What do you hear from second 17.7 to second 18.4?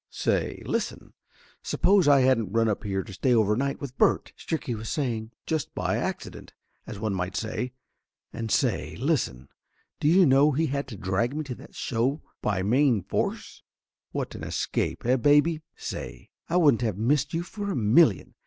million!